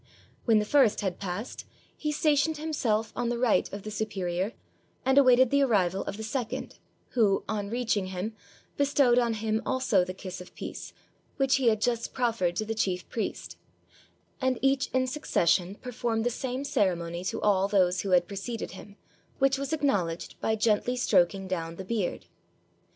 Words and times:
When 0.45 0.57
the 0.57 0.65
first 0.65 1.01
had 1.01 1.19
passed, 1.19 1.63
he 1.95 2.11
stationed 2.11 2.57
himself 2.57 3.13
on 3.15 3.29
the 3.29 3.37
right 3.37 3.71
of 3.71 3.83
the 3.83 3.91
superior, 3.91 4.53
and 5.05 5.15
awaited 5.15 5.51
the 5.51 5.61
arrival 5.61 6.01
of 6.05 6.17
the 6.17 6.23
sec 6.23 6.51
ond, 6.51 6.79
who, 7.09 7.43
on 7.47 7.69
reaching 7.69 8.07
him, 8.07 8.35
bestowed 8.77 9.19
on 9.19 9.35
him 9.35 9.61
also 9.63 10.03
the 10.03 10.15
kiss 10.15 10.41
of 10.41 10.55
peace, 10.55 10.93
which 11.37 11.57
he 11.57 11.67
had 11.67 11.81
just 11.81 12.15
proffered 12.15 12.55
to 12.55 12.65
the 12.65 12.73
chief 12.73 13.07
priest; 13.09 13.57
and 14.41 14.57
each 14.63 14.87
in 14.91 15.05
succession 15.05 15.75
performed 15.75 16.23
the 16.25 16.31
same 16.31 16.63
cere 16.63 16.95
mony 16.95 17.23
to 17.25 17.39
all 17.39 17.67
those 17.67 18.01
who 18.01 18.09
had 18.09 18.27
preceded 18.27 18.71
him, 18.71 18.95
which 19.37 19.59
was 19.59 19.71
acknowledged 19.71 20.33
by 20.41 20.55
gently 20.55 20.95
stroking 20.95 21.47
down 21.47 21.75
the 21.75 21.85
beard. 21.85 22.25